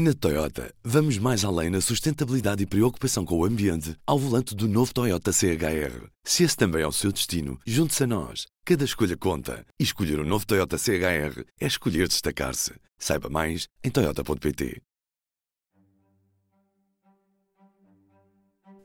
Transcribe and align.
Na 0.00 0.14
Toyota, 0.14 0.72
vamos 0.84 1.18
mais 1.18 1.44
além 1.44 1.70
na 1.70 1.80
sustentabilidade 1.80 2.62
e 2.62 2.66
preocupação 2.66 3.24
com 3.24 3.36
o 3.36 3.44
ambiente 3.44 3.96
ao 4.06 4.16
volante 4.16 4.54
do 4.54 4.68
novo 4.68 4.94
Toyota 4.94 5.32
CHR. 5.32 6.06
Se 6.22 6.44
esse 6.44 6.56
também 6.56 6.82
é 6.82 6.86
o 6.86 6.92
seu 6.92 7.10
destino, 7.10 7.58
junte-se 7.66 8.04
a 8.04 8.06
nós. 8.06 8.46
Cada 8.64 8.84
escolha 8.84 9.16
conta. 9.16 9.66
E 9.76 9.82
escolher 9.82 10.20
o 10.20 10.22
um 10.22 10.24
novo 10.24 10.46
Toyota 10.46 10.78
CHR 10.78 11.42
é 11.60 11.66
escolher 11.66 12.06
destacar-se. 12.06 12.74
Saiba 12.96 13.28
mais 13.28 13.66
em 13.82 13.90
Toyota.pt. 13.90 14.80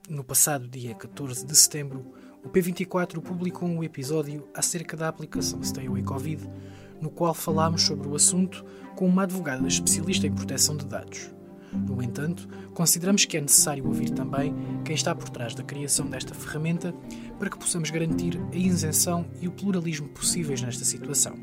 No 0.10 0.24
passado 0.24 0.68
dia 0.68 0.96
14 0.96 1.46
de 1.46 1.56
setembro, 1.56 2.12
o 2.44 2.50
P24 2.50 3.22
publicou 3.22 3.70
um 3.70 3.84
episódio 3.84 4.50
acerca 4.52 4.98
da 4.98 5.10
aplicação 5.10 5.62
Stay 5.62 5.86
Away 5.86 6.02
Covid 6.02 6.50
no 7.04 7.10
qual 7.10 7.34
falámos 7.34 7.84
sobre 7.84 8.08
o 8.08 8.16
assunto 8.16 8.66
com 8.96 9.06
uma 9.06 9.24
advogada 9.24 9.68
especialista 9.68 10.26
em 10.26 10.32
proteção 10.32 10.78
de 10.78 10.86
dados. 10.86 11.30
No 11.74 12.02
entanto, 12.02 12.48
consideramos 12.74 13.26
que 13.26 13.36
é 13.36 13.42
necessário 13.42 13.86
ouvir 13.86 14.12
também 14.12 14.56
quem 14.86 14.96
está 14.96 15.14
por 15.14 15.28
trás 15.30 15.54
da 15.54 15.64
criação 15.64 16.06
desta 16.06 16.34
ferramenta 16.34 16.94
para 17.38 17.50
que 17.50 17.58
possamos 17.58 17.90
garantir 17.90 18.40
a 18.54 18.56
isenção 18.56 19.26
e 19.42 19.48
o 19.48 19.52
pluralismo 19.52 20.08
possíveis 20.10 20.62
nesta 20.62 20.86
situação. 20.86 21.36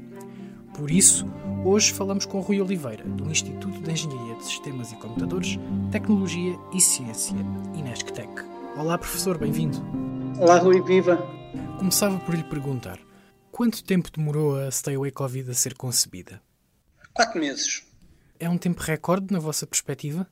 Por 0.72 0.90
isso, 0.90 1.26
hoje 1.62 1.92
falamos 1.92 2.24
com 2.24 2.40
Rui 2.40 2.60
Oliveira, 2.60 3.04
do 3.04 3.30
Instituto 3.30 3.82
de 3.82 3.90
Engenharia 3.90 4.36
de 4.36 4.44
Sistemas 4.44 4.92
e 4.92 4.96
Computadores, 4.96 5.58
Tecnologia 5.90 6.56
e 6.72 6.80
Ciência, 6.80 7.36
Inesctec. 7.74 8.30
Olá, 8.78 8.96
professor, 8.96 9.36
bem-vindo. 9.36 9.76
Olá, 10.38 10.58
Rui, 10.58 10.80
viva! 10.80 11.16
Começava 11.76 12.18
por 12.20 12.34
lhe 12.34 12.44
perguntar: 12.44 12.98
Quanto 13.60 13.84
tempo 13.84 14.10
demorou 14.10 14.58
a 14.58 14.70
Stay 14.70 14.94
Away 14.94 15.10
Covid 15.10 15.50
a 15.50 15.52
ser 15.52 15.74
concebida? 15.74 16.42
Quatro 17.12 17.38
meses. 17.38 17.82
É 18.38 18.48
um 18.48 18.56
tempo 18.56 18.80
recorde 18.80 19.30
na 19.30 19.38
vossa 19.38 19.66
perspectiva? 19.66 20.26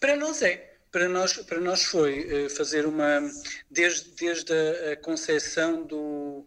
Para 0.00 0.16
nós 0.16 0.42
é. 0.42 0.76
Para 0.90 1.08
nós, 1.08 1.36
para 1.36 1.60
nós 1.60 1.84
foi 1.84 2.26
eh, 2.28 2.48
fazer 2.48 2.84
uma. 2.84 3.20
Desde, 3.70 4.10
desde 4.16 4.52
a, 4.52 4.96
concepção 4.96 5.86
do, 5.86 6.44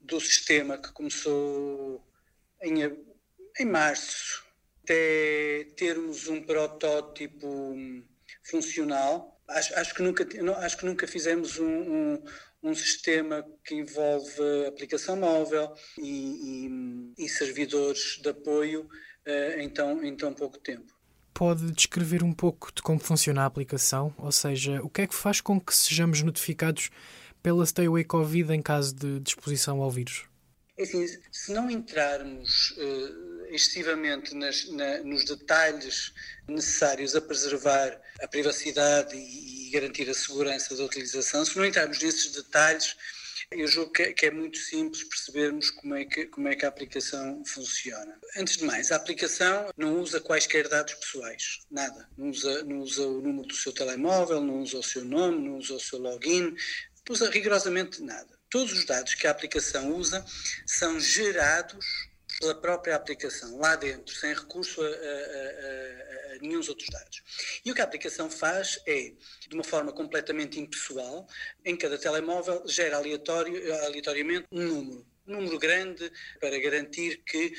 do 0.00 0.20
sistema, 0.20 0.78
que 0.78 0.90
começou 0.90 2.04
em, 2.60 2.82
em 3.60 3.64
março, 3.66 4.44
até 4.82 5.64
termos 5.76 6.26
um 6.26 6.42
protótipo 6.42 7.76
funcional. 8.42 9.40
Acho, 9.46 9.78
acho, 9.78 9.94
que, 9.94 10.02
nunca, 10.02 10.26
acho 10.58 10.76
que 10.76 10.86
nunca 10.86 11.06
fizemos 11.06 11.60
um, 11.60 11.66
um 11.66 12.24
um 12.68 12.74
sistema 12.74 13.44
que 13.64 13.74
envolve 13.74 14.66
aplicação 14.66 15.16
móvel 15.16 15.72
e, 15.98 16.66
e, 17.18 17.24
e 17.24 17.28
servidores 17.28 18.18
de 18.20 18.28
apoio 18.28 18.82
uh, 18.82 19.60
em, 19.60 19.68
tão, 19.68 20.04
em 20.04 20.16
tão 20.16 20.32
pouco 20.32 20.58
tempo. 20.58 20.94
Pode 21.32 21.70
descrever 21.72 22.22
um 22.22 22.32
pouco 22.32 22.72
de 22.74 22.82
como 22.82 22.98
funciona 22.98 23.42
a 23.42 23.46
aplicação? 23.46 24.14
Ou 24.18 24.32
seja, 24.32 24.82
o 24.82 24.88
que 24.88 25.02
é 25.02 25.06
que 25.06 25.14
faz 25.14 25.40
com 25.40 25.60
que 25.60 25.74
sejamos 25.74 26.22
notificados 26.22 26.90
pela 27.42 27.64
Stay 27.64 27.86
Away 27.86 28.04
Covid 28.04 28.52
em 28.52 28.62
caso 28.62 28.94
de 28.94 29.22
exposição 29.26 29.82
ao 29.82 29.90
vírus? 29.90 30.24
É 30.78 30.82
assim, 30.82 31.06
se 31.32 31.52
não 31.52 31.70
entrarmos 31.70 32.70
uh, 32.72 33.35
excessivamente 33.50 34.34
nas, 34.34 34.68
na, 34.68 34.98
nos 35.02 35.24
detalhes 35.24 36.12
necessários 36.48 37.14
a 37.14 37.20
preservar 37.20 38.00
a 38.20 38.28
privacidade 38.28 39.16
e, 39.16 39.68
e, 39.68 39.70
garantir 39.70 40.08
a 40.08 40.14
segurança 40.14 40.76
da 40.76 40.84
utilização, 40.84 41.44
se 41.44 41.56
não 41.56 41.64
entrarmos 41.64 42.00
nesses 42.00 42.32
detalhes, 42.32 42.96
eu 43.50 43.68
julgo 43.68 43.92
que, 43.92 44.12
que, 44.12 44.26
é 44.26 44.30
muito 44.30 44.58
simples 44.58 45.04
percebermos 45.04 45.70
como 45.70 45.94
é, 45.94 46.04
que, 46.04 46.26
como 46.26 46.48
é 46.48 46.56
que 46.56 46.64
a 46.64 46.68
aplicação 46.68 47.44
funciona. 47.44 48.18
Antes 48.36 48.56
de 48.56 48.64
mais, 48.64 48.90
a 48.90 48.96
aplicação 48.96 49.70
não 49.76 50.00
usa 50.00 50.20
quaisquer 50.20 50.68
dados 50.68 50.94
pessoais, 50.94 51.60
nada. 51.70 52.08
Não 52.16 52.30
usa, 52.30 52.64
não 52.64 52.80
usa 52.80 53.06
o 53.06 53.20
número 53.20 53.46
do 53.46 53.54
seu 53.54 53.72
telemóvel, 53.72 54.40
não 54.40 54.62
usa 54.62 54.78
o 54.78 54.82
seu 54.82 55.04
nome, 55.04 55.48
não 55.48 55.58
usa 55.58 55.74
o 55.74 55.80
seu 55.80 55.98
login, 55.98 56.56
usa 57.08 57.30
rigorosamente 57.30 58.02
nada. 58.02 58.36
Todos 58.50 58.72
os 58.72 58.84
dados 58.84 59.14
que 59.14 59.26
a 59.26 59.30
aplicação 59.30 59.94
usa 59.94 60.24
são 60.64 60.98
gerados 60.98 61.86
pela 62.38 62.54
própria 62.54 62.96
aplicação, 62.96 63.58
lá 63.58 63.76
dentro, 63.76 64.14
sem 64.14 64.34
recurso 64.34 64.82
a, 64.82 64.86
a, 64.86 64.90
a, 64.90 66.34
a 66.34 66.38
nenhum 66.40 66.60
outros 66.68 66.88
dados. 66.90 67.22
E 67.64 67.70
o 67.70 67.74
que 67.74 67.80
a 67.80 67.84
aplicação 67.84 68.30
faz 68.30 68.80
é, 68.86 69.12
de 69.48 69.54
uma 69.54 69.64
forma 69.64 69.92
completamente 69.92 70.60
impessoal, 70.60 71.26
em 71.64 71.76
cada 71.76 71.98
telemóvel 71.98 72.62
gera 72.66 72.96
aleatório, 72.96 73.74
aleatoriamente 73.84 74.46
um 74.52 74.62
número. 74.62 75.06
Um 75.26 75.40
número 75.40 75.58
grande 75.58 76.10
para 76.40 76.56
garantir 76.60 77.22
que 77.24 77.52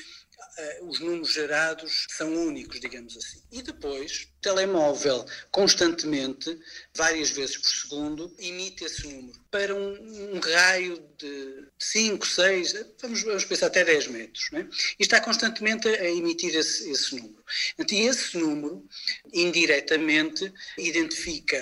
os 0.82 1.00
números 1.00 1.32
gerados 1.32 2.06
são 2.10 2.34
únicos, 2.34 2.80
digamos 2.80 3.16
assim. 3.16 3.42
E 3.52 3.62
depois, 3.62 4.28
o 4.38 4.40
telemóvel 4.40 5.24
constantemente, 5.50 6.58
várias 6.94 7.30
vezes 7.30 7.56
por 7.56 7.68
segundo, 7.68 8.34
emite 8.38 8.84
esse 8.84 9.06
número 9.06 9.38
para 9.50 9.74
um, 9.74 10.34
um 10.34 10.40
raio 10.40 10.98
de 11.16 11.68
5, 11.78 12.26
6, 12.26 12.86
vamos, 13.00 13.22
vamos, 13.22 13.44
pensar 13.44 13.66
até 13.66 13.84
10 13.84 14.08
metros. 14.08 14.48
É? 14.52 14.60
E 14.98 15.02
está 15.02 15.20
constantemente 15.20 15.88
a 15.88 16.10
emitir 16.10 16.54
esse, 16.54 16.90
esse 16.90 17.14
número. 17.16 17.44
Então, 17.78 17.98
esse 17.98 18.36
número, 18.36 18.86
indiretamente, 19.32 20.52
identifica 20.76 21.58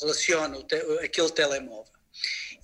relaciona 0.00 0.62
te, 0.62 0.76
aquele 1.02 1.30
telemóvel. 1.30 1.92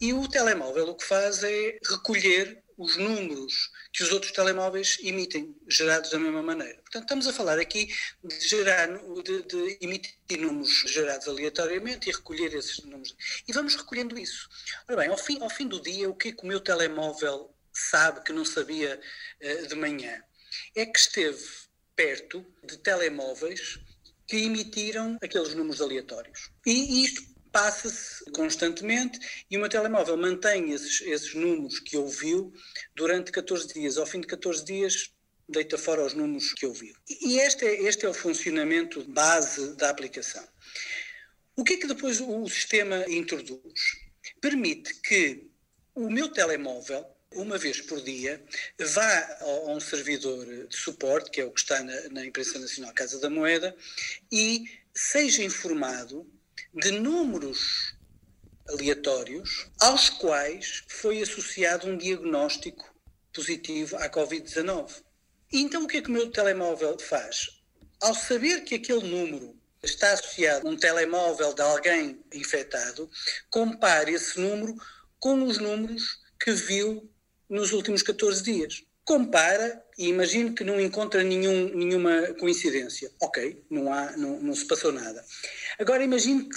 E 0.00 0.12
o 0.12 0.28
telemóvel 0.28 0.88
o 0.88 0.94
que 0.94 1.04
faz 1.04 1.42
é 1.42 1.78
recolher 1.88 2.62
os 2.76 2.96
números 2.96 3.70
que 3.92 4.02
os 4.02 4.12
outros 4.12 4.32
telemóveis 4.32 4.98
emitem, 5.02 5.54
gerados 5.68 6.10
da 6.10 6.18
mesma 6.18 6.42
maneira. 6.42 6.74
Portanto, 6.82 7.02
estamos 7.02 7.26
a 7.26 7.32
falar 7.32 7.58
aqui 7.58 7.88
de, 8.22 8.48
gerar, 8.48 8.88
de, 9.22 9.42
de 9.42 9.78
emitir 9.80 10.40
números 10.40 10.84
gerados 10.86 11.28
aleatoriamente 11.28 12.08
e 12.08 12.12
recolher 12.12 12.54
esses 12.54 12.78
números. 12.84 13.14
E 13.46 13.52
vamos 13.52 13.74
recolhendo 13.74 14.18
isso. 14.18 14.48
Ora 14.88 14.98
bem, 14.98 15.08
ao 15.08 15.18
fim, 15.18 15.40
ao 15.40 15.50
fim 15.50 15.68
do 15.68 15.80
dia, 15.80 16.08
o 16.08 16.14
que 16.14 16.28
é 16.28 16.32
que 16.32 16.42
o 16.42 16.46
meu 16.46 16.60
telemóvel 16.60 17.54
sabe 17.72 18.22
que 18.22 18.32
não 18.32 18.44
sabia 18.44 19.00
uh, 19.42 19.66
de 19.66 19.74
manhã? 19.74 20.22
É 20.74 20.86
que 20.86 20.98
esteve 20.98 21.44
perto 21.96 22.44
de 22.64 22.76
telemóveis 22.78 23.78
que 24.26 24.36
emitiram 24.36 25.18
aqueles 25.22 25.54
números 25.54 25.80
aleatórios. 25.80 26.50
E 26.66 27.04
isto 27.04 27.33
passa-se 27.54 28.24
constantemente 28.32 29.16
e 29.48 29.56
o 29.56 29.60
meu 29.60 29.68
telemóvel 29.68 30.16
mantém 30.16 30.72
esses, 30.72 31.00
esses 31.02 31.34
números 31.34 31.78
que 31.78 31.96
ouviu 31.96 32.52
durante 32.96 33.30
14 33.30 33.72
dias. 33.72 33.96
Ao 33.96 34.04
fim 34.04 34.20
de 34.20 34.26
14 34.26 34.64
dias, 34.64 35.14
deita 35.48 35.78
fora 35.78 36.04
os 36.04 36.14
números 36.14 36.52
que 36.52 36.66
ouviu. 36.66 36.96
E 37.08 37.38
este 37.38 37.64
é, 37.64 37.82
este 37.84 38.06
é 38.06 38.08
o 38.08 38.12
funcionamento 38.12 39.04
base 39.04 39.76
da 39.76 39.88
aplicação. 39.88 40.44
O 41.54 41.62
que 41.62 41.74
é 41.74 41.76
que 41.76 41.86
depois 41.86 42.20
o 42.20 42.48
sistema 42.48 43.04
introduz? 43.08 43.80
Permite 44.40 44.92
que 45.02 45.48
o 45.94 46.10
meu 46.10 46.28
telemóvel, 46.28 47.06
uma 47.34 47.56
vez 47.56 47.80
por 47.80 48.02
dia, 48.02 48.44
vá 48.80 49.38
a 49.40 49.70
um 49.70 49.78
servidor 49.78 50.66
de 50.66 50.76
suporte, 50.76 51.30
que 51.30 51.40
é 51.40 51.44
o 51.44 51.52
que 51.52 51.60
está 51.60 51.80
na, 51.84 52.08
na 52.08 52.26
Imprensa 52.26 52.58
Nacional 52.58 52.92
Casa 52.92 53.20
da 53.20 53.30
Moeda, 53.30 53.76
e 54.32 54.64
seja 54.92 55.44
informado 55.44 56.28
de 56.74 56.90
números 56.92 57.94
aleatórios 58.68 59.70
aos 59.80 60.08
quais 60.08 60.84
foi 60.88 61.22
associado 61.22 61.88
um 61.88 61.96
diagnóstico 61.96 62.94
positivo 63.32 63.96
à 63.96 64.08
Covid-19. 64.08 65.02
E 65.52 65.60
então 65.60 65.84
o 65.84 65.86
que 65.86 65.98
é 65.98 66.02
que 66.02 66.08
o 66.08 66.12
meu 66.12 66.30
telemóvel 66.30 66.98
faz? 66.98 67.50
Ao 68.00 68.14
saber 68.14 68.64
que 68.64 68.76
aquele 68.76 69.06
número 69.06 69.56
está 69.82 70.12
associado 70.12 70.66
a 70.66 70.70
um 70.70 70.76
telemóvel 70.76 71.52
de 71.54 71.62
alguém 71.62 72.20
infectado, 72.32 73.10
compare 73.50 74.12
esse 74.12 74.40
número 74.40 74.74
com 75.18 75.42
os 75.42 75.58
números 75.58 76.20
que 76.40 76.52
viu 76.52 77.10
nos 77.48 77.72
últimos 77.72 78.02
14 78.02 78.42
dias. 78.42 78.82
Compara 79.04 79.84
e 79.98 80.08
imagine 80.08 80.54
que 80.54 80.64
não 80.64 80.80
encontra 80.80 81.22
nenhum, 81.22 81.74
nenhuma 81.74 82.34
coincidência. 82.40 83.10
Ok, 83.20 83.62
não, 83.70 83.92
há, 83.92 84.16
não, 84.16 84.40
não 84.40 84.54
se 84.54 84.66
passou 84.66 84.92
nada. 84.92 85.22
Agora 85.78 86.04
imagine 86.04 86.48
que, 86.48 86.56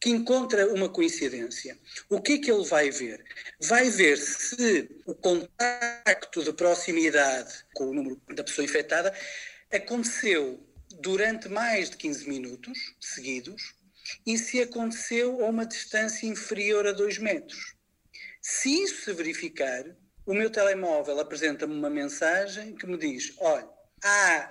que 0.00 0.10
encontra 0.10 0.72
uma 0.72 0.88
coincidência. 0.88 1.78
O 2.08 2.20
que 2.20 2.34
é 2.34 2.38
que 2.38 2.50
ele 2.50 2.64
vai 2.64 2.90
ver? 2.90 3.24
Vai 3.60 3.90
ver 3.90 4.16
se 4.18 4.88
o 5.06 5.14
contacto 5.14 6.42
de 6.42 6.52
proximidade 6.52 7.64
com 7.74 7.88
o 7.88 7.94
número 7.94 8.20
da 8.34 8.44
pessoa 8.44 8.64
infectada 8.64 9.14
aconteceu 9.72 10.62
durante 11.00 11.48
mais 11.48 11.90
de 11.90 11.96
15 11.96 12.28
minutos 12.28 12.94
seguidos 13.00 13.74
e 14.26 14.36
se 14.38 14.60
aconteceu 14.60 15.44
a 15.44 15.48
uma 15.48 15.66
distância 15.66 16.26
inferior 16.26 16.86
a 16.86 16.92
2 16.92 17.18
metros. 17.18 17.74
Se 18.40 18.82
isso 18.82 19.04
se 19.04 19.12
verificar, 19.12 19.84
o 20.26 20.34
meu 20.34 20.50
telemóvel 20.50 21.18
apresenta-me 21.20 21.74
uma 21.74 21.90
mensagem 21.90 22.74
que 22.74 22.86
me 22.86 22.96
diz: 22.96 23.34
olha, 23.38 23.68
há 24.02 24.50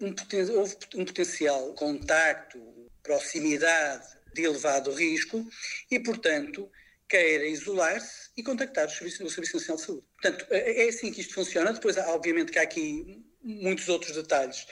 um, 0.00 0.14
houve 0.58 0.76
um 0.94 1.04
potencial 1.04 1.74
contacto 1.74 2.58
proximidade 3.04 4.04
de 4.34 4.42
elevado 4.42 4.92
risco 4.92 5.46
e, 5.88 6.00
portanto, 6.00 6.68
queira 7.08 7.46
isolar-se 7.46 8.30
e 8.36 8.42
contactar 8.42 8.88
o 8.88 8.90
Serviço, 8.90 9.24
o 9.24 9.30
Serviço 9.30 9.56
Nacional 9.56 9.76
de 9.76 9.86
Saúde. 9.86 10.06
Portanto, 10.20 10.46
é, 10.50 10.86
é 10.86 10.88
assim 10.88 11.12
que 11.12 11.20
isto 11.20 11.34
funciona. 11.34 11.72
Depois, 11.72 11.96
obviamente, 11.96 12.50
que 12.50 12.58
há 12.58 12.62
aqui 12.62 13.24
muitos 13.40 13.88
outros 13.88 14.16
detalhes 14.16 14.66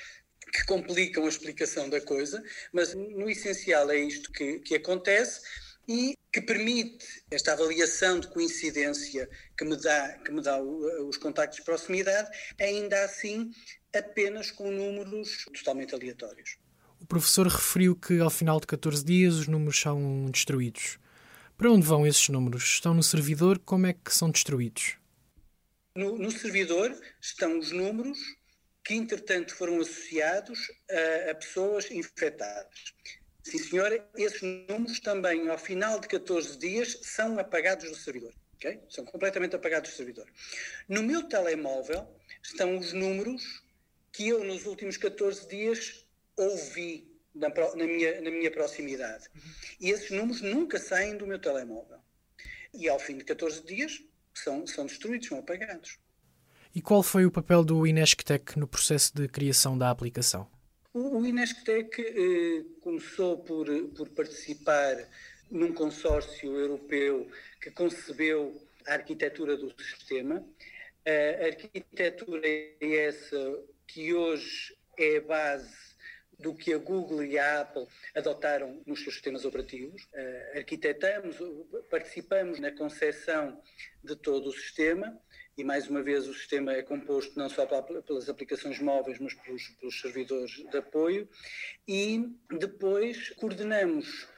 que 0.53 0.65
complicam 0.67 1.25
a 1.25 1.29
explicação 1.29 1.89
da 1.89 2.01
coisa, 2.01 2.43
mas 2.73 2.95
no 2.95 3.31
essencial 3.31 3.91
é 3.91 3.99
isto 3.99 4.33
que, 4.33 4.59
que 4.59 4.75
acontece 4.75 5.41
e 5.89 6.17
que 6.33 6.41
permite 6.41 7.07
esta 7.31 7.53
avaliação 7.53 8.21
de 8.21 8.29
coincidência 8.29 9.29
que 9.57 9.65
me 9.65 9.77
dá, 9.77 10.19
que 10.25 10.31
me 10.31 10.43
dá 10.43 10.61
os 10.61 11.17
contactos 11.17 11.59
de 11.59 11.65
proximidade, 11.65 12.31
ainda 12.59 13.05
assim 13.05 13.51
apenas 13.95 14.51
com 14.51 14.71
números 14.71 15.45
totalmente 15.57 15.95
aleatórios. 15.95 16.59
O 17.03 17.07
professor 17.07 17.49
referiu 17.49 17.97
que 17.97 18.21
ao 18.21 18.31
final 18.31 18.61
de 18.61 18.67
14 18.69 19.05
dias 19.05 19.35
os 19.35 19.49
números 19.49 19.77
são 19.79 20.31
destruídos. 20.31 21.01
Para 21.59 21.73
onde 21.73 21.85
vão 21.85 22.07
esses 22.07 22.29
números? 22.29 22.63
Estão 22.63 22.95
no 22.95 23.03
servidor? 23.03 23.59
Como 23.59 23.89
é 23.89 23.93
que 23.93 24.15
são 24.15 24.31
destruídos? 24.31 24.99
No, 25.97 26.17
no 26.17 26.31
servidor 26.31 26.97
estão 27.21 27.59
os 27.59 27.73
números 27.73 28.19
que, 28.85 28.95
entretanto, 28.95 29.53
foram 29.53 29.81
associados 29.81 30.61
a, 30.89 31.33
a 31.33 31.35
pessoas 31.35 31.91
infectadas. 31.91 32.95
Sim, 33.43 33.59
senhora, 33.59 34.09
esses 34.17 34.41
números 34.41 35.01
também, 35.01 35.49
ao 35.49 35.59
final 35.59 35.99
de 35.99 36.07
14 36.07 36.57
dias, 36.57 37.01
são 37.03 37.37
apagados 37.37 37.91
do 37.91 37.97
servidor. 37.97 38.33
Okay? 38.55 38.81
São 38.89 39.05
completamente 39.05 39.57
apagados 39.57 39.91
do 39.91 39.97
servidor. 39.97 40.31
No 40.89 41.03
meu 41.03 41.25
telemóvel 41.25 42.07
estão 42.41 42.79
os 42.79 42.93
números 42.93 43.43
que 44.13 44.29
eu, 44.29 44.45
nos 44.45 44.67
últimos 44.67 44.97
14 44.97 45.49
dias, 45.49 46.02
ouvi 46.37 47.13
na, 47.35 47.49
na, 47.49 47.87
minha, 47.87 48.21
na 48.21 48.31
minha 48.31 48.51
proximidade. 48.51 49.29
E 49.81 49.91
esses 49.91 50.11
números 50.11 50.41
nunca 50.41 50.79
saem 50.79 51.17
do 51.17 51.27
meu 51.27 51.39
telemóvel. 51.39 51.99
E 52.75 52.89
ao 52.89 52.99
fim 52.99 53.19
de 53.19 53.25
14 53.25 53.65
dias 53.65 54.03
são, 54.35 54.67
são 54.67 54.87
destruídos, 54.87 55.29
são 55.29 55.39
apagados. 55.39 55.99
E 56.75 56.81
qual 56.81 57.03
foi 57.03 57.27
o 57.27 57.31
papel 57.31 57.63
do 57.63 57.87
Inesctec 57.87 58.59
no 58.59 58.67
processo 58.67 59.15
de 59.15 59.29
criação 59.29 59.77
da 59.77 59.91
aplicação? 59.91 60.49
O, 60.95 61.19
o 61.19 61.27
Inesctec 61.27 62.01
eh, 62.01 62.65
começou 62.81 63.39
por, 63.39 63.67
por 63.95 64.09
participar 64.11 64.97
num 65.51 65.73
consórcio 65.75 66.57
europeu 66.57 67.31
que 67.61 67.71
concebeu 67.71 68.59
a 68.87 68.95
arquitetura 68.95 69.57
do 69.57 69.71
sistema. 69.83 70.43
A 71.05 71.47
arquitetura 71.47 72.47
é 72.47 73.07
essa 73.07 73.63
que 73.87 74.15
hoje 74.15 74.75
é 74.99 75.19
a 75.19 75.21
base 75.21 75.92
do 76.43 76.55
que 76.55 76.73
a 76.73 76.79
Google 76.79 77.25
e 77.25 77.39
a 77.39 77.61
Apple 77.61 77.87
adotaram 78.15 78.83
nos 78.85 79.03
seus 79.03 79.15
sistemas 79.15 79.45
operativos. 79.45 80.03
Uh, 80.13 80.59
arquitetamos, 80.59 81.37
participamos 81.89 82.59
na 82.59 82.73
concepção 82.73 83.63
de 84.03 84.17
todo 84.17 84.49
o 84.49 84.53
sistema 84.53 85.19
e, 85.57 85.63
mais 85.63 85.89
uma 85.89 86.03
vez, 86.03 86.27
o 86.27 86.35
sistema 86.35 86.73
é 86.73 86.83
composto 86.83 87.39
não 87.39 87.49
só 87.49 87.67
pelas 87.67 88.29
aplicações 88.29 88.79
móveis, 88.81 89.19
mas 89.19 89.35
pelos, 89.35 89.69
pelos 89.69 90.01
servidores 90.01 90.53
de 90.53 90.77
apoio 90.77 91.29
e 91.87 92.27
depois 92.59 93.31
coordenamos 93.31 94.27
eh, 94.27 94.32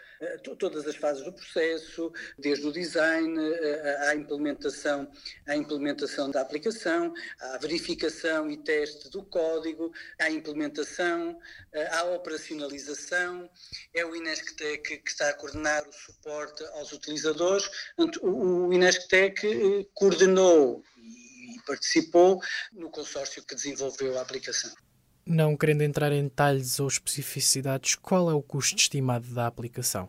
todas 0.58 0.86
as 0.86 0.96
fases 0.96 1.24
do 1.24 1.32
processo, 1.32 2.12
desde 2.38 2.66
o 2.66 2.72
design 2.72 3.38
eh, 3.38 4.08
à 4.08 4.14
implementação, 4.14 5.10
à 5.46 5.56
implementação 5.56 6.30
da 6.30 6.40
aplicação, 6.40 7.12
à 7.40 7.58
verificação 7.58 8.50
e 8.50 8.56
teste 8.56 9.10
do 9.10 9.22
código, 9.24 9.92
à 10.18 10.30
implementação, 10.30 11.38
eh, 11.72 11.88
à 11.88 12.04
operacionalização. 12.04 13.48
É 13.92 14.04
o 14.04 14.14
Inesctec 14.14 14.98
que 14.98 15.10
está 15.10 15.28
a 15.30 15.34
coordenar 15.34 15.86
o 15.88 15.92
suporte 15.92 16.64
aos 16.74 16.92
utilizadores. 16.92 17.68
O 18.22 18.72
Inesctec 18.72 19.88
coordenou 19.94 20.82
e 20.96 21.60
participou 21.66 22.40
no 22.72 22.90
consórcio 22.90 23.44
que 23.44 23.54
desenvolveu 23.54 24.18
a 24.18 24.22
aplicação. 24.22 24.72
Não 25.26 25.56
querendo 25.56 25.80
entrar 25.80 26.12
em 26.12 26.24
detalhes 26.24 26.78
ou 26.78 26.86
especificidades, 26.86 27.94
qual 27.94 28.30
é 28.30 28.34
o 28.34 28.42
custo 28.42 28.76
estimado 28.76 29.26
da 29.34 29.46
aplicação? 29.46 30.06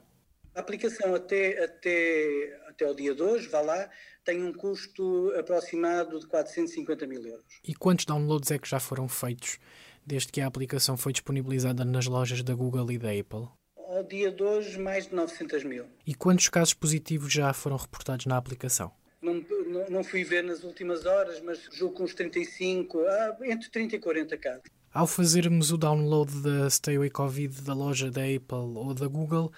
A 0.54 0.60
aplicação 0.60 1.16
até, 1.16 1.64
até, 1.64 2.60
até 2.68 2.92
o 2.92 2.94
dia 2.94 3.16
de 3.16 3.22
hoje, 3.22 3.48
vá 3.48 3.62
lá, 3.62 3.90
tem 4.26 4.44
um 4.44 4.52
custo 4.52 5.32
aproximado 5.40 6.20
de 6.20 6.28
450 6.28 7.08
mil 7.08 7.26
euros. 7.26 7.46
E 7.64 7.74
quantos 7.74 8.04
downloads 8.04 8.52
é 8.52 8.58
que 8.58 8.68
já 8.68 8.80
foram 8.80 9.08
feitos 9.08 9.58
desde 10.06 10.34
que 10.34 10.42
a 10.42 10.48
aplicação 10.48 10.98
foi 10.98 11.14
disponibilizada 11.14 11.86
nas 11.86 12.08
lojas 12.08 12.44
da 12.44 12.54
Google 12.54 12.92
e 12.92 12.98
da 12.98 13.10
Apple? 13.10 13.48
Ao 13.78 14.04
dia 14.04 14.32
de 14.32 14.44
hoje, 14.44 14.78
mais 14.78 15.08
de 15.08 15.16
900 15.16 15.64
mil. 15.64 15.86
E 16.06 16.14
quantos 16.14 16.50
casos 16.50 16.74
positivos 16.74 17.32
já 17.32 17.54
foram 17.54 17.78
reportados 17.78 18.26
na 18.26 18.36
aplicação? 18.36 18.92
Não, 19.22 19.36
não, 19.36 19.90
não 19.90 20.04
fui 20.04 20.26
ver 20.26 20.44
nas 20.44 20.64
últimas 20.64 21.06
horas, 21.06 21.40
mas 21.40 21.70
julgo 21.72 22.04
uns 22.04 22.14
35, 22.14 23.00
ah, 23.00 23.38
entre 23.44 23.70
30 23.70 23.96
e 23.96 24.00
40 24.00 24.38
casos. 24.38 24.64
Ao 24.96 25.06
fazermos 25.06 25.74
o 25.74 25.78
download 25.78 26.42
da 26.42 26.70
Stay 26.70 26.96
Away 26.96 27.10
Covid 27.10 27.64
da 27.64 27.74
loja 27.74 28.10
da 28.10 28.22
Apple 28.22 28.78
ou 28.78 28.94
da 28.94 29.06
Google, 29.08 29.52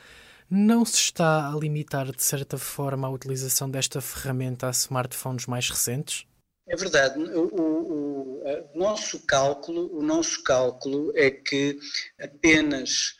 não 0.50 0.84
se 0.84 0.96
está 0.96 1.54
a 1.54 1.56
limitar 1.56 2.12
de 2.12 2.24
certa 2.24 2.58
forma 2.58 3.08
a 3.08 3.12
utilização 3.12 3.70
desta 3.70 4.02
ferramenta 4.02 4.66
a 4.66 4.72
smartphones 4.72 5.46
mais 5.46 5.70
recentes? 5.70 6.26
É 6.68 6.76
verdade. 6.76 7.20
O, 7.20 7.50
o, 7.54 8.44
o 8.74 8.80
nosso 8.80 9.20
cálculo, 9.28 9.96
o 9.96 10.02
nosso 10.02 10.42
cálculo 10.42 11.12
é 11.16 11.30
que 11.30 11.78
apenas 12.20 13.14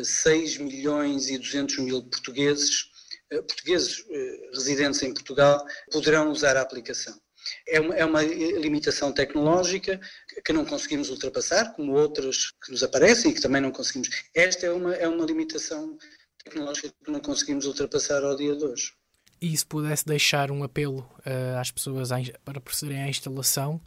6 0.00 0.54
eh, 0.54 0.62
milhões 0.62 1.28
e 1.28 1.38
200 1.38 1.78
mil 1.78 2.04
portugueses, 2.04 2.88
eh, 3.32 3.42
portugueses 3.42 4.04
eh, 4.08 4.50
residentes 4.52 5.02
em 5.02 5.12
Portugal, 5.12 5.60
poderão 5.90 6.30
usar 6.30 6.56
a 6.56 6.60
aplicação. 6.60 7.20
É 7.68 7.80
uma, 7.80 7.94
é 7.94 8.04
uma, 8.04 8.22
limitação 8.22 9.12
tecnológica 9.12 10.00
que 10.44 10.52
não 10.52 10.64
conseguimos 10.64 11.10
ultrapassar, 11.10 11.74
como 11.74 11.92
outras 11.92 12.52
que 12.64 12.72
nos 12.72 12.82
aparecem 12.82 13.30
e 13.30 13.34
que 13.34 13.40
também 13.40 13.60
não 13.60 13.70
conseguimos. 13.70 14.08
Esta 14.34 14.66
é 14.66 14.70
uma, 14.70 14.94
é 14.94 15.08
uma 15.08 15.24
limitação 15.24 15.96
tecnológica 16.42 16.92
que 17.04 17.10
não 17.10 17.20
conseguimos 17.20 17.66
ultrapassar 17.66 18.22
ao 18.22 18.36
dia 18.36 18.54
de 18.54 18.64
hoje. 18.64 18.92
E 19.40 19.56
se 19.56 19.66
pudesse 19.66 20.06
deixar 20.06 20.50
um 20.50 20.62
apelo 20.62 21.00
uh, 21.20 21.58
às 21.60 21.70
pessoas 21.70 22.10
para 22.44 22.60
procederem 22.60 23.02
à 23.02 23.08
instalação, 23.08 23.80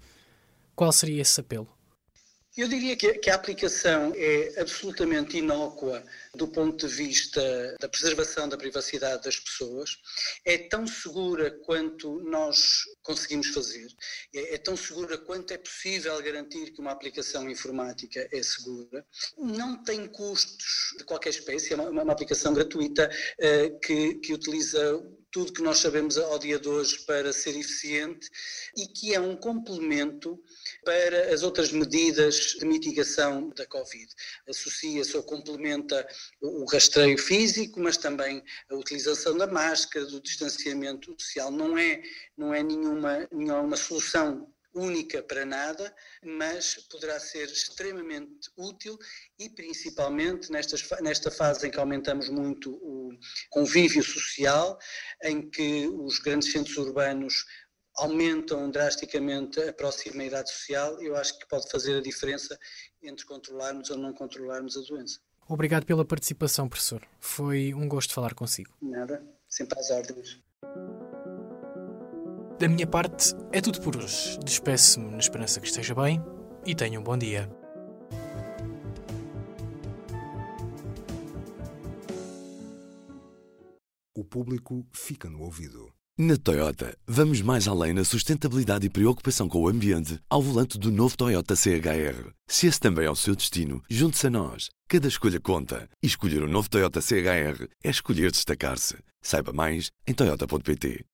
qual 0.75 0.91
seria 0.91 1.21
esse 1.21 1.39
apelo? 1.39 1.76
Eu 2.57 2.67
diria 2.67 2.95
que, 2.95 3.13
que, 3.19 3.29
a 3.29 3.35
aplicação 3.35 4.13
é 4.15 4.59
absolutamente 4.59 5.37
inócua 5.37 6.03
do 6.33 6.47
ponto 6.47 6.87
de 6.87 6.91
vista 6.91 7.39
da 7.79 7.87
preservação 7.87 8.49
da 8.49 8.57
privacidade 8.57 9.21
das 9.21 9.39
pessoas, 9.39 9.99
é 10.43 10.57
tão 10.57 10.87
segura 10.87 11.51
quanto 11.51 12.19
nós 12.21 12.81
conseguimos 13.03 13.49
fazer, 13.49 13.87
é, 14.33 14.55
é 14.55 14.57
tão 14.57 14.75
segura 14.75 15.19
quanto 15.19 15.51
é 15.51 15.57
possível 15.59 16.19
garantir 16.23 16.71
que 16.71 16.81
uma 16.81 16.91
aplicação 16.91 17.47
informática 17.47 18.27
é 18.31 18.41
segura, 18.41 19.05
não 19.37 19.83
tem 19.83 20.07
custos 20.07 20.95
de 20.97 21.03
qualquer 21.03 21.29
espécie, 21.29 21.73
é 21.73 21.75
uma, 21.75 21.89
uma 21.89 22.13
aplicação 22.13 22.55
gratuita 22.55 23.07
uh, 23.07 23.79
que, 23.81 24.15
que 24.15 24.33
utiliza 24.33 24.99
tudo 25.31 25.53
que 25.53 25.61
nós 25.61 25.79
sabemos 25.79 26.17
ao 26.17 26.39
dia 26.39 26.59
de 26.59 26.67
hoje 26.67 26.99
para 27.05 27.33
ser 27.33 27.57
eficiente 27.57 28.29
e 28.75 28.87
que 28.87 29.13
é 29.13 29.19
um 29.19 29.35
complemento 29.35 30.41
para 30.83 31.33
as 31.33 31.43
outras 31.43 31.71
medidas 31.71 32.55
de 32.59 32.65
mitigação 32.65 33.49
da 33.49 33.65
Covid. 33.65 34.07
Associa-se 34.47 35.15
ou 35.15 35.23
complementa 35.23 36.07
o 36.41 36.65
rastreio 36.65 37.17
físico, 37.17 37.79
mas 37.79 37.97
também 37.97 38.43
a 38.69 38.75
utilização 38.75 39.37
da 39.37 39.47
máscara, 39.47 40.05
do 40.05 40.21
distanciamento 40.21 41.15
social. 41.19 41.51
Não 41.51 41.77
é, 41.77 42.01
não 42.37 42.53
é 42.53 42.63
nenhuma, 42.63 43.27
nenhuma 43.31 43.77
solução 43.77 44.51
única 44.77 45.23
para 45.23 45.45
nada, 45.45 45.93
mas 46.23 46.75
poderá 46.89 47.19
ser 47.19 47.45
extremamente 47.45 48.49
útil 48.55 48.97
e 49.39 49.49
principalmente 49.49 50.51
nestas, 50.51 50.87
nesta 51.01 51.31
fase 51.31 51.67
em 51.67 51.71
que 51.71 51.79
aumentamos 51.79 52.29
muito 52.29 52.71
o 52.75 53.09
convívio 53.49 54.03
social, 54.03 54.77
em 55.23 55.49
que 55.49 55.87
os 55.87 56.19
grandes 56.19 56.51
centros 56.51 56.77
urbanos 56.77 57.45
aumentam 57.97 58.69
drasticamente 58.69 59.59
a 59.59 59.73
proximidade 59.73 60.51
social, 60.51 61.01
eu 61.01 61.15
acho 61.15 61.37
que 61.39 61.47
pode 61.47 61.69
fazer 61.69 61.97
a 61.97 62.01
diferença 62.01 62.57
entre 63.01 63.25
controlarmos 63.25 63.89
ou 63.89 63.97
não 63.97 64.13
controlarmos 64.13 64.77
a 64.77 64.81
doença. 64.81 65.19
Obrigado 65.49 65.85
pela 65.85 66.05
participação, 66.05 66.67
professor. 66.69 67.01
Foi 67.19 67.73
um 67.73 67.87
gosto 67.87 68.13
falar 68.13 68.33
consigo. 68.33 68.75
Nada, 68.81 69.25
sempre 69.49 69.79
às 69.79 69.89
ordens. 69.89 70.39
Da 72.59 72.67
minha 72.67 72.87
parte, 72.87 73.35
é 73.51 73.61
tudo 73.61 73.79
por 73.81 73.95
hoje. 73.95 74.39
Despeço-me 74.43 75.11
na 75.11 75.19
esperança 75.19 75.59
que 75.59 75.67
esteja 75.67 75.93
bem 75.93 76.19
e 76.65 76.73
tenha 76.73 76.99
um 76.99 77.03
bom 77.03 77.15
dia. 77.15 77.47
O 84.15 84.23
público 84.23 84.87
fica 84.91 85.29
no 85.29 85.43
ouvido. 85.43 85.93
Na 86.17 86.35
Toyota, 86.35 86.97
vamos 87.05 87.43
mais 87.43 87.67
além 87.67 87.93
na 87.93 88.03
sustentabilidade 88.03 88.87
e 88.87 88.89
preocupação 88.89 89.47
com 89.47 89.61
o 89.61 89.67
ambiente 89.67 90.19
ao 90.27 90.41
volante 90.41 90.79
do 90.79 90.91
novo 90.91 91.15
Toyota 91.15 91.55
CHR. 91.55 92.31
Se 92.47 92.65
esse 92.65 92.79
também 92.79 93.05
é 93.05 93.11
o 93.11 93.15
seu 93.15 93.35
destino, 93.35 93.83
junte-se 93.87 94.25
a 94.25 94.31
nós. 94.31 94.69
Cada 94.89 95.07
escolha 95.07 95.39
conta. 95.39 95.87
E 96.01 96.07
escolher 96.07 96.41
o 96.41 96.47
um 96.47 96.51
novo 96.51 96.67
Toyota 96.71 97.01
CHR 97.01 97.67
é 97.83 97.89
escolher 97.91 98.31
destacar-se. 98.31 98.97
Saiba 99.21 99.53
mais 99.53 99.91
em 100.07 100.13
Toyota.pt. 100.15 101.05